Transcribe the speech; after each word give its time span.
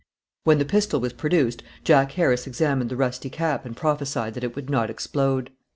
When 0.45 0.57
the 0.57 0.65
pistol 0.65 0.99
was 0.99 1.13
produced, 1.13 1.61
Jack 1.83 2.13
Harris 2.13 2.47
examined 2.47 2.89
the 2.89 2.95
rusty 2.95 3.29
cap 3.29 3.67
and 3.67 3.77
prophesied 3.77 4.33
that 4.33 4.43
it 4.43 4.55
would 4.55 4.67
not 4.67 4.89
explode. 4.89 5.51